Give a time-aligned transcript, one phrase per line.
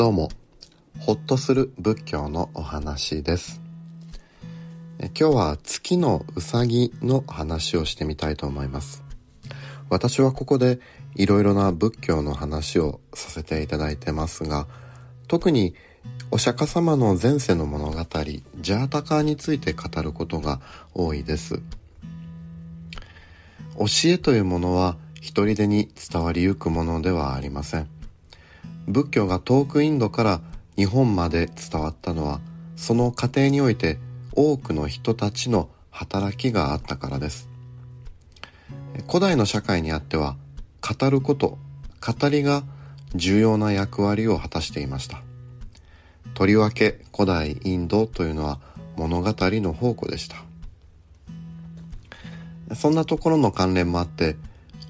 [0.00, 0.30] どうも、
[1.00, 3.60] ほっとする仏教のお話です。
[4.98, 9.04] え今日は月のうさぎの話をしてみたいと思います。
[9.90, 10.80] 私はここで
[11.16, 14.66] いろいろな仏教の話をさせていただいてますが、
[15.28, 15.74] 特に
[16.30, 20.62] お釈迦様の前世の物語、ジャータカーについて語ることが
[20.94, 21.60] 多いです。
[23.76, 27.99] 教えというものは一人でに伝わりゆくものではありません。
[28.86, 30.40] 仏教が遠くインドから
[30.76, 32.40] 日本まで伝わったのは
[32.76, 33.98] その過程において
[34.34, 37.48] 多くの人たちの働きがあったからです。
[39.06, 40.36] 古代の社会にあっては
[40.80, 41.58] 語ること
[42.00, 42.62] 語りが
[43.14, 45.22] 重要な役割を果たしていました。
[46.34, 48.60] とりわけ古代インドというのは
[48.96, 50.36] 物語の宝庫でした。
[52.74, 54.36] そんなところの関連もあって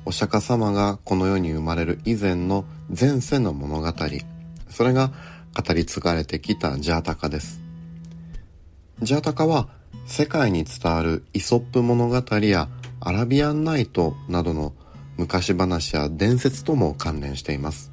[0.05, 3.93] お釈迦様がこの世に生まれる以前の前世の物語。
[4.69, 5.13] それが
[5.55, 7.61] 語り継がれてきたジャータカです。
[9.03, 9.69] ジャータカは
[10.07, 12.69] 世界に伝わるイソップ物語や
[13.01, 14.73] アラビアンナイトなどの
[15.17, 17.93] 昔話や伝説とも関連しています。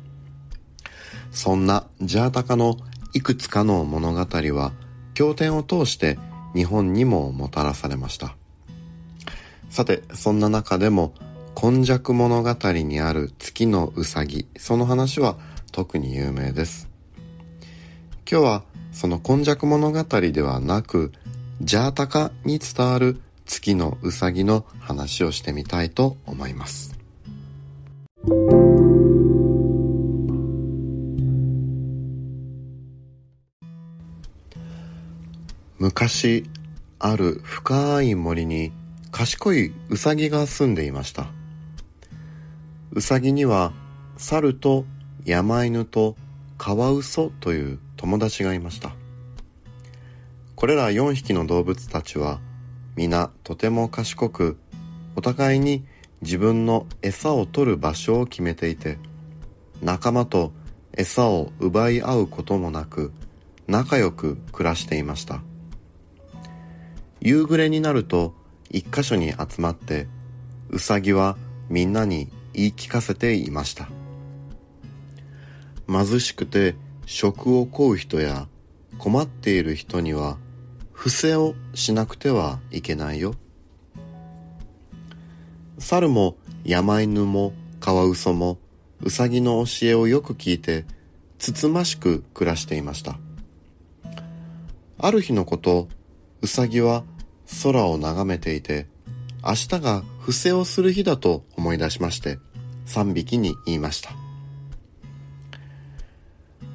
[1.32, 2.78] そんなジャータカの
[3.14, 4.72] いくつかの物語は
[5.14, 6.18] 経典を通して
[6.56, 8.36] 日本にももたらされました。
[9.70, 11.14] さてそんな中でも
[11.60, 15.40] 今昔物語にある月のうさぎその話は
[15.72, 16.88] 特に有名です
[18.30, 21.12] 今日はその今昔物語ではなく
[21.60, 26.96] ジャータカに伝わる月のうさぎの話をしてみたいと思います
[35.80, 36.46] 昔
[37.00, 38.72] ある深い森に
[39.12, 41.32] 賢いウサギが住んでいました
[42.92, 43.74] ウサギには
[44.18, 44.86] 猿と
[45.26, 46.16] 山犬と
[46.58, 48.96] カワウソという友達がいました。
[50.56, 52.40] これら4匹の動物たちは
[52.96, 54.58] 皆とても賢く
[55.16, 55.86] お互いに
[56.22, 58.98] 自分の餌を取る場所を決めていて
[59.82, 60.52] 仲間と
[60.94, 63.12] 餌を奪い合うこともなく
[63.68, 65.42] 仲良く暮らしていました。
[67.20, 68.34] 夕暮れになると
[68.70, 70.08] 一箇所に集まって
[70.70, 71.38] ウサギは
[71.70, 73.88] みんなに言い聞かせていました。
[75.88, 76.76] 貧しくて
[77.06, 78.48] 食を乞う人や
[78.98, 80.38] 困っている人には
[80.92, 83.36] 伏せをしなくてはいけないよ。
[85.78, 86.36] 猿も
[86.66, 88.58] 山犬もカワウソも
[89.02, 90.86] ウサギの教えをよく聞いて
[91.38, 93.20] つつましく暮らしていました。
[94.98, 95.88] ある日のこと
[96.42, 97.04] ウサギは
[97.62, 98.88] 空を眺めていて
[99.48, 102.38] 明日が伏せをする日だと思い出しまして
[102.88, 104.12] 3匹に言いました。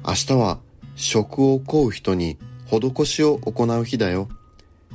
[0.03, 0.59] 明日は
[0.95, 4.27] 食を乞う人に施しを行う日だよ。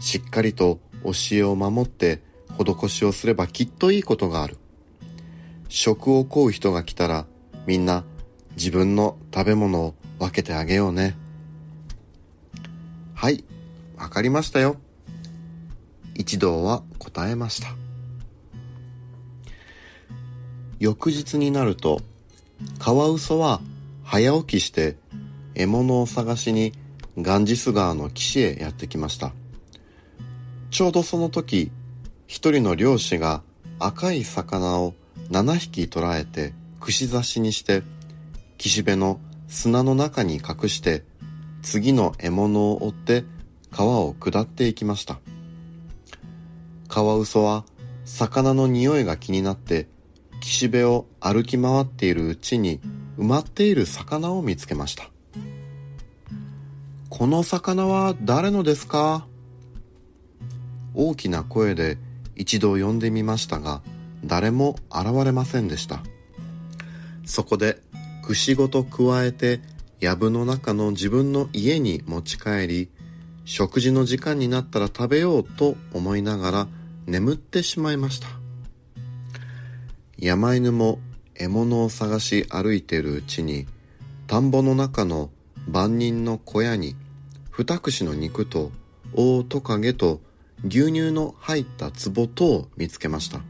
[0.01, 2.21] しっかりと教えを守って
[2.59, 4.57] 施しをすればきっといいことがある。
[5.69, 7.27] 食を乞う人が来たら
[7.65, 8.03] みんな
[8.57, 11.17] 自分の食べ物を分けてあげようね。
[13.15, 13.45] はい
[13.97, 14.79] わかりましたよ。
[16.19, 17.69] 一同は答えました。
[20.81, 22.01] 翌日になると
[22.79, 23.61] カワウソは
[24.05, 24.97] 早起きして
[25.55, 26.73] 獲物を探しに
[27.17, 29.33] ガンジス川の岸へやってきました。
[30.71, 31.71] ちょうどその時
[32.27, 33.43] 一人の漁師が
[33.79, 34.95] 赤い魚を
[35.31, 37.83] 7匹捕らえて串刺しにして
[38.59, 41.05] 岸辺の砂の中に隠して
[41.63, 43.25] 次の獲物を追って
[43.71, 45.21] 川を下っていきました。
[46.89, 47.65] カワウソは
[48.05, 49.87] 魚の匂いが気になって
[50.41, 52.81] 岸辺を歩き回っているうちに
[53.19, 55.11] 埋まっている魚を見つけました。
[57.11, 59.27] この魚は誰のですか？
[60.95, 61.99] 大きな声で
[62.37, 63.83] 一度呼んでみましたが
[64.25, 66.01] 誰も現れませんでした。
[67.25, 67.83] そこで
[68.25, 69.61] 串ごと加えて
[70.01, 72.89] 藪の中の自分の家に持ち帰り
[73.45, 76.69] 食事の時間になったら食べようと思いながら
[77.09, 78.29] 眠ってしまいました。
[80.19, 80.99] 山犬も
[81.35, 83.67] 獲物を探し歩いているうちに
[84.27, 85.31] 田んぼの中の
[85.67, 86.97] 万人の小屋に
[87.51, 88.73] 二串の肉と
[89.15, 90.21] 大トカゲと
[90.67, 93.41] 牛乳の入った壺とを見つけました。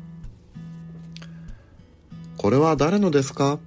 [2.36, 3.58] これは誰のですか？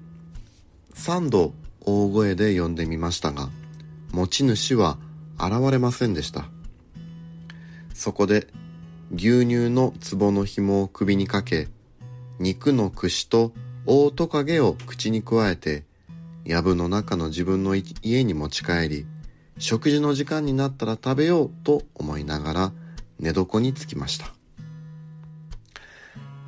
[0.93, 3.49] 三度大声で呼んでみましたが
[4.13, 4.97] 持ち主は
[5.37, 6.45] 現れませんでした。
[7.93, 8.47] そこで
[9.13, 11.67] 牛乳の壺の紐を首にかけ
[12.39, 13.51] 肉の串と
[13.85, 15.83] 大トカゲを口にくわえて
[16.45, 19.05] 藪の中の自分の家に持ち帰り、
[19.57, 22.71] 食事の時間になったら食べようと思いながら
[23.19, 24.33] 寝床につきました。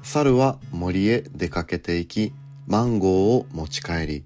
[0.02, 2.34] 猿は森へ出かけて行き、
[2.66, 4.24] マンゴーを持ち帰り、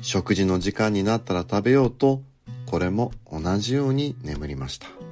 [0.00, 2.22] 食事の時間になったら食べようと、
[2.66, 5.07] これも同じように眠りました。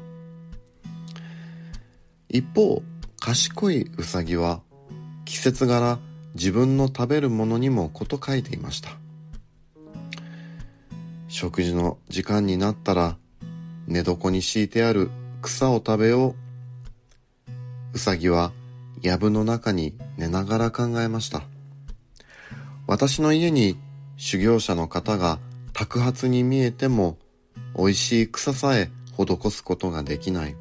[2.36, 2.82] 一方、
[3.18, 4.60] 賢いウサギは、
[5.24, 5.98] 季節柄
[6.34, 8.90] 自分の食べるものにもこと書いていました。
[11.28, 13.16] 食事の時間になったら
[13.86, 15.10] 寝床に敷いてある
[15.40, 16.34] 草を食べよう。
[17.94, 18.52] うさぎは
[19.00, 21.42] 藪の中に寝ながら考えました。
[22.86, 23.78] 私の家に
[24.18, 25.38] 修行者の方が
[25.72, 27.16] 托発に見えても
[27.74, 30.56] 美味しい草さえ施すことができない。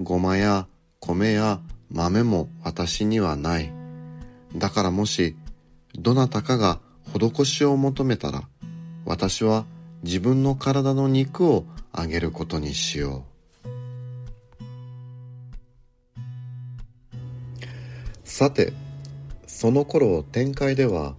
[0.00, 0.66] ごまや
[1.04, 1.60] 米や
[1.90, 3.72] 豆も私にはない。
[4.56, 5.36] だからもし
[5.98, 6.80] どなたかが
[7.12, 8.44] 施しを求めたら
[9.04, 9.66] 私は
[10.04, 13.32] 自分の体の肉をあげることにしよう。
[18.24, 18.72] さて、
[19.46, 21.14] その頃展開では、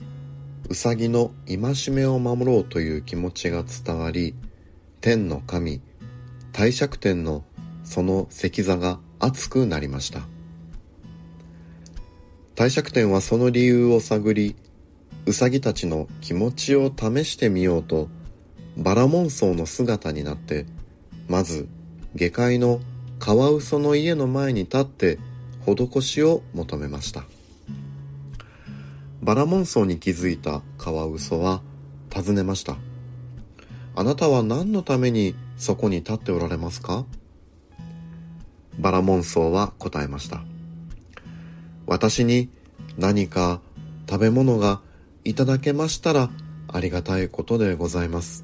[0.69, 4.33] うさぎの戒めを守ろうという気持ちが伝わり、
[5.01, 5.81] 天の神、
[6.53, 7.43] 帝釈天の
[7.83, 10.19] その石座が熱くなりました。
[12.55, 14.57] 帝釈天はその理由を探り、
[15.25, 18.09] うさぎたちの気持ちを試してみようと、
[18.75, 20.65] バラモンソウの姿になって、
[21.29, 21.69] まず
[22.15, 22.81] 下界の
[23.17, 25.19] カワウソの家の前に立って
[25.65, 27.23] 施しを求めました。
[29.21, 31.61] バラモンソウに気づいたカワウソは
[32.09, 32.75] 尋ねました。
[33.95, 37.05] あなたは何のためにそこに立っておられますか？
[38.83, 40.43] バラモンソウは答えました。
[41.87, 42.49] 私に
[42.97, 43.61] 何か
[44.09, 44.81] 食べ物が
[45.23, 46.29] いただけましたら
[46.67, 48.43] ありがたいことでございます。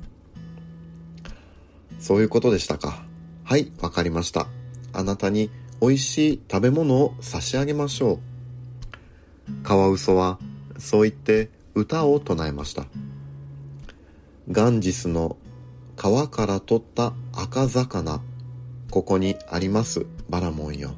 [1.99, 3.03] そういうことでしたか。
[3.43, 4.47] はい、わかりました。
[4.93, 5.51] あなたに
[5.81, 8.19] 美味しい食べ物を差し上げましょう。
[9.61, 10.39] カワウソは
[10.77, 12.85] そう言って歌を唱えました。
[14.49, 15.35] ガンジスの
[15.97, 18.21] 川から取った赤魚、
[18.89, 20.91] ここにありますバラモンよ。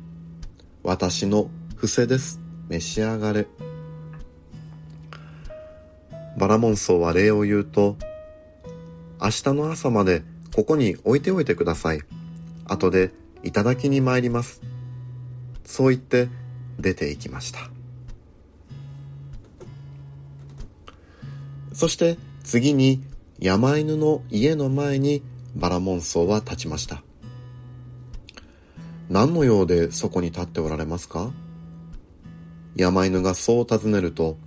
[0.84, 2.42] 私の伏せです。
[2.68, 3.48] 召し上がれ。
[6.38, 7.96] バラモンソウは礼を言うと、
[9.22, 10.24] 明日の朝まで
[10.54, 12.02] ここに置いておいてください。
[12.66, 13.12] 後で
[13.42, 14.62] いただきに参ります。
[15.64, 16.28] そう言って
[16.78, 17.60] 出て行きました。
[21.72, 23.02] そして次に
[23.40, 25.24] 山犬の家の前に
[25.56, 27.02] バラモンソウは立ちました。
[29.10, 31.32] 何の用でそこに立っておられますか？
[32.76, 34.38] 山犬がそう尋ねると、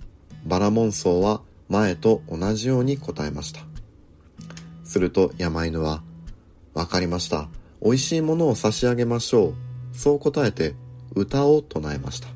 [0.45, 3.61] バラモンソウは前と同じように答えました。
[4.83, 6.01] すると山犬は、
[6.73, 7.47] わかりました。
[7.83, 9.53] 美味しいものを差し上げましょう。
[9.95, 10.73] そう答えて
[11.13, 12.27] 歌を唱えました。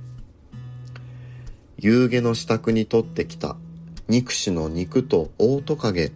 [1.77, 3.55] 夕げの支度に取ってきた
[4.07, 6.11] 肉種の肉とオオトカゲ、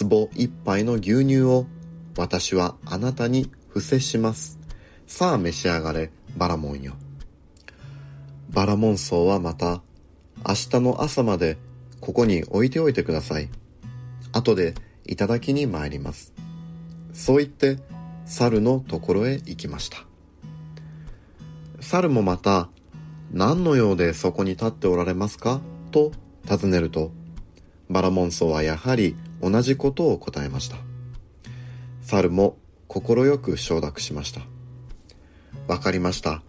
[0.00, 1.66] 壺一杯の牛乳を
[2.16, 4.55] 私はあなたに伏せします。
[5.06, 6.94] さあ召し上がれ、バラモンよ。
[8.50, 9.80] バラモンソウはまた、
[10.46, 11.58] 明日の朝まで
[12.00, 13.48] ここに置いておいてください。
[14.32, 14.74] 後で
[15.06, 16.34] いただきに参ります。
[17.12, 17.78] そう言って
[18.26, 19.98] 猿のところへ行きました。
[21.80, 22.68] 猿もまた、
[23.32, 25.60] 何の用でそこに立っておられますか？
[25.92, 26.12] と
[26.44, 27.12] 尋ねると、
[27.88, 30.76] バラモンソはやはり同じことを答えました。
[32.02, 32.58] 猿も
[32.88, 34.40] 快く承諾しました。
[35.68, 36.42] わかりました。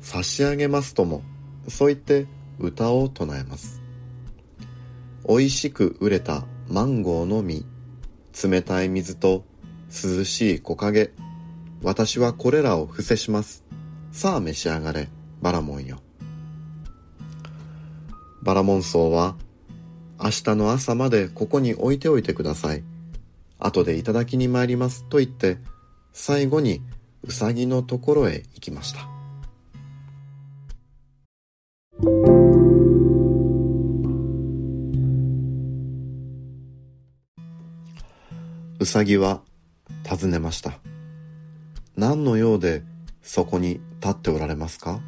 [0.00, 1.22] 差し上げますとも、
[1.68, 2.26] そう言って
[2.58, 3.82] 歌を唱えます。
[5.28, 7.64] 美味しく売れたマンゴーの実、
[8.44, 9.44] 冷たい水と
[9.88, 11.12] 涼しい木陰。
[11.82, 13.64] 私はこれらを伏せします。
[14.10, 15.08] さあ召し上がれ、
[15.40, 15.98] バラモンよ。
[18.42, 19.36] バラモンソウは、
[20.20, 22.82] 明日の朝までここに置いておいてください。
[23.58, 25.58] 後でいただきに参りますと言って、
[26.12, 26.82] 最後に
[27.24, 29.08] うさぎのところへ行きました。
[38.80, 39.42] うさぎは
[40.02, 40.80] 尋ねました。
[41.96, 42.82] 何の用で
[43.22, 45.00] そこに立っておられますか？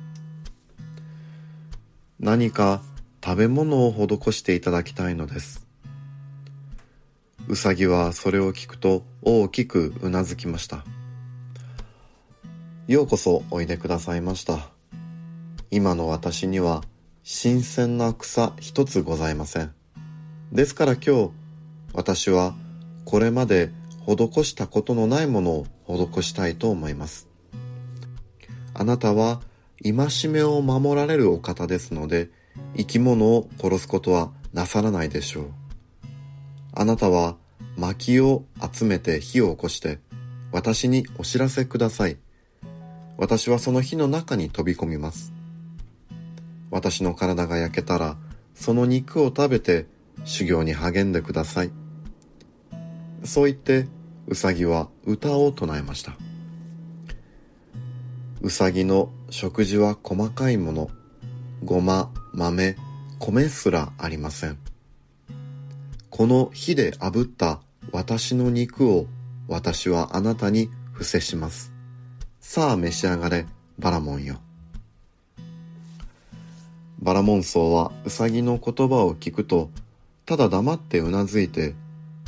[2.21, 2.83] 何か
[3.23, 5.67] 食べ物を施していただきたいのです。
[7.49, 10.85] うさぎはそれを聞くと大きくうなずきました。
[12.87, 14.69] ようこそおいでくださいました。
[15.71, 16.83] 今の私には
[17.23, 19.73] 新鮮な草一つございません。
[20.53, 21.31] ですから今日
[21.95, 22.55] 私は
[23.07, 23.71] これまで
[24.07, 27.27] 施したことのないものを施したいと思います。
[28.75, 29.41] あなたは
[29.83, 32.29] 戒めを守られるお方ですので、
[32.77, 35.47] 生き物を殺すことはなさらないでしょう。
[36.75, 37.39] あなたは
[37.79, 40.01] 薪を集めて火を起こして
[40.53, 42.19] 私にお知らせください。
[43.17, 45.33] 私はその火の中に飛び込みます。
[46.71, 48.17] 私の体が焼けたら
[48.55, 49.87] その肉を食べて
[50.25, 51.71] 修行に励んでください。
[53.25, 53.87] そう言って
[54.27, 56.17] うさぎは歌を唱えました。
[58.41, 60.91] うさぎの食事は細かいもの、
[61.65, 62.77] ごま、豆、
[63.19, 64.59] 米すらありません。
[66.11, 69.07] この火で炙った私の肉を
[69.49, 71.74] 私はあなたに伏せします。
[72.47, 73.47] さあ召し上がれ、
[73.81, 74.37] バラモンよ。
[77.01, 79.71] バラモン僧はうさぎの言葉を聞くと、
[80.25, 81.75] ただ黙ってうなずいて、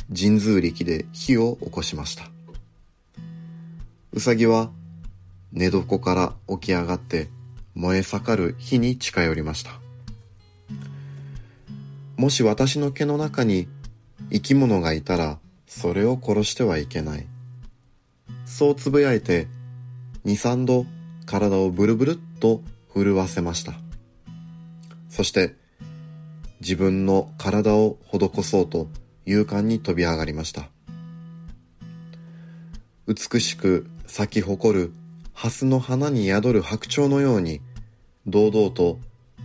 [0.09, 2.29] 神通力で火を起こしました。
[4.11, 4.71] うさぎは
[5.53, 7.29] 寝床から起き上がって
[7.75, 9.79] 燃え盛る火に近寄りました。
[12.17, 13.69] もし私の毛の中に
[14.31, 17.27] 生き物がいたらそれを殺してはいけない。
[18.45, 19.47] そうつぶやいて
[20.27, 20.85] 二三度
[21.25, 22.61] 体をブルブルっと
[22.93, 23.75] 震わせました。
[25.07, 25.55] そして
[26.59, 28.89] 自分の体を施そうと
[29.25, 30.67] 勇敢に飛び上がりました。
[33.07, 34.91] 美しく咲き誇る
[35.33, 37.61] 蓮の花に宿る白鳥のように、
[38.25, 38.99] 堂々と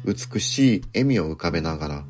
[0.04, 2.04] 美しい笑みを浮かべながら、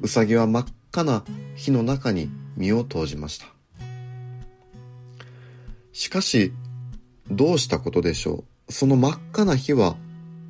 [0.00, 1.24] うさぎは真っ赤な
[1.54, 3.46] 火の中に身を投じました。
[5.92, 6.52] しかし、
[7.30, 8.72] どうしたことでしょう？
[8.72, 9.96] その真っ赤な火は、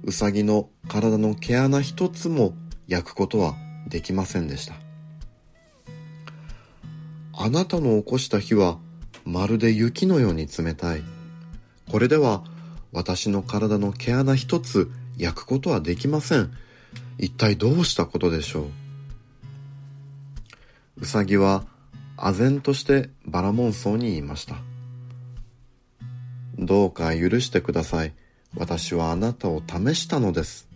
[0.03, 2.55] うさぎの体の毛穴一つも
[2.89, 3.55] 焼くことは
[3.89, 4.75] できませんでした。
[7.33, 8.79] あなたの起こした火は、
[9.25, 11.03] まるで雪のように冷たい。
[11.91, 12.43] これでは
[12.93, 16.51] 私の体の毛穴一つ焼くことはできません。
[17.19, 18.65] 一体どうしたことでしょう？
[21.03, 21.65] うさぎは、
[22.17, 24.57] 唖然としてバラモンソウに言いました。
[26.59, 28.13] どうか許してください。
[28.57, 30.69] 私はあなたを試したのです。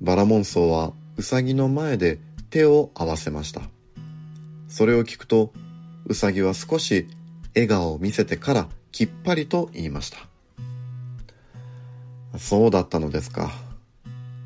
[0.00, 2.18] バラモンソウはうさぎの前で
[2.50, 3.62] 手を合わせました。
[4.68, 5.52] それを聞くと、
[6.06, 7.06] うさぎは少し
[7.54, 10.18] 笑顔を見せてからきっぱりと言いました。
[12.38, 13.52] そうだったのですか。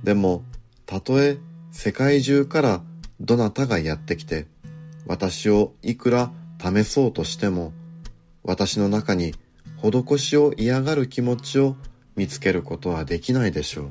[0.05, 0.43] でも、
[0.87, 1.38] たとえ
[1.73, 2.83] 世界中から
[3.21, 4.47] どなたがやってきて、
[5.07, 6.31] 私をいくら
[6.62, 7.73] 試そうとしても、
[8.49, 9.35] 私の中に
[9.76, 11.76] 施しを嫌がる気持ちを
[12.17, 13.90] 見つけることはできないでしょう。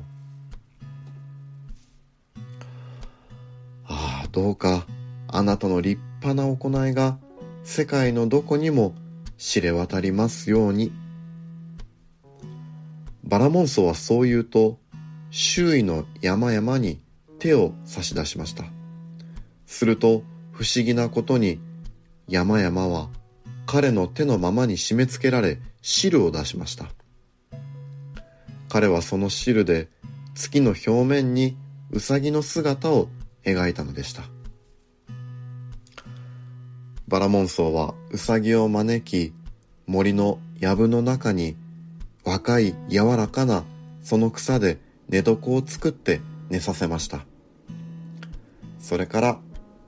[3.86, 4.84] ああ、どうか
[5.28, 7.18] あなたの立派な行いが
[7.62, 8.96] 世界のどこにも
[9.36, 10.92] 知れ渡りますように。
[13.22, 14.80] バラモンソはそう言うと、
[15.30, 17.00] 周囲の山々に
[17.38, 18.64] 手を差し出しました。
[19.66, 21.60] すると、不思議なことに、
[22.26, 23.08] 山々は
[23.70, 26.86] 彼の手のままに締め付けられ、汁を出しました。
[28.70, 29.88] 彼はその汁で
[30.34, 31.54] 月の表面に
[31.90, 33.10] ウサギの姿を
[33.44, 34.22] 描いたのでした。
[37.08, 39.34] バラモンソウはウサギを招き、
[39.86, 41.54] 森の藪の中に
[42.24, 43.64] 若い柔らかな
[44.02, 44.78] その草で
[45.10, 47.26] 寝床を作って寝させました。
[48.78, 49.38] それから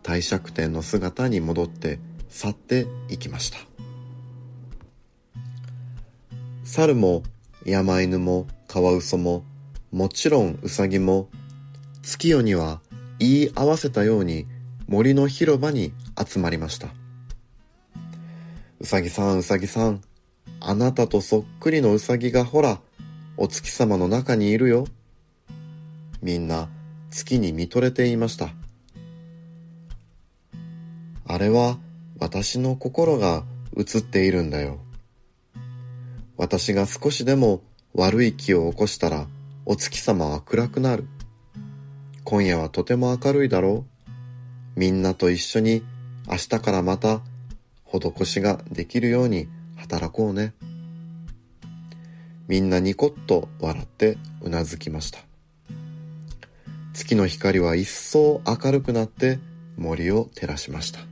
[0.03, 3.70] 帝釈天の姿に戻って去っていきました。
[6.73, 7.25] 猿も
[7.67, 9.43] 山犬もカワウソも
[9.91, 11.29] もちろんウサギも
[12.00, 12.81] 月夜には
[13.19, 14.47] 言い合わせたように
[14.87, 16.87] 森の広場に集まりました。
[18.79, 20.00] うさぎさん、うさぎさん。
[20.61, 22.79] あなたとそっくりのうさぎがほら、
[23.37, 24.87] お月様の中にいるよ。
[26.23, 26.69] みんな
[27.11, 28.50] 月に見とれていました。
[31.27, 31.79] あれは
[32.21, 33.43] 私の心が
[33.77, 34.79] 映っているんだよ。
[36.41, 37.61] 私が少しでも
[37.93, 39.27] 悪い気を起こしたら
[39.67, 41.05] お月様は暗くなる。
[42.25, 44.81] 今夜はとても明るいだろう。
[44.81, 45.83] みんなと一緒に
[46.27, 47.21] 明日からまた
[47.85, 50.55] 施しができるように働こうね。
[52.49, 55.19] みんなニコッと笑ってうなずきました。
[56.95, 59.39] 月の光は一層明るくなって
[59.77, 61.10] 森を照らしました。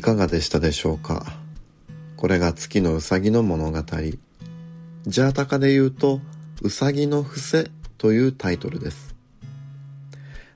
[0.00, 1.26] いかがでしたでしょうか？
[2.16, 3.82] これが月のうさぎの物語。
[5.06, 6.22] ジャータカで言うと、
[6.62, 9.14] うさぎの伏せというタイトルです。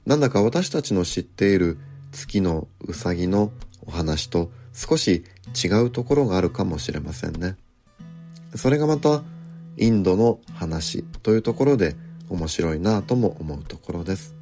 [0.06, 1.76] なんだか私たちの知っている
[2.10, 3.52] 月のうさぎの
[3.86, 5.24] お話と少し
[5.62, 7.56] 違うところがあるかもしれませんね。
[8.54, 9.22] それがまた
[9.76, 11.96] インドの話というところで
[12.30, 14.34] 面白いなとも思うところです。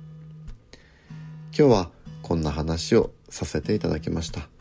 [1.58, 1.90] 今日は
[2.22, 4.51] こんな話をさせていただきました。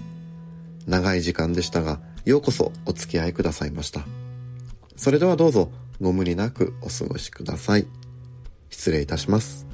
[0.88, 4.06] 長い時間でしたが、ようこそお付き合いくださいました。
[4.96, 7.88] それではどうぞご無理なくお過ごしください。
[8.70, 9.71] 失礼いたします。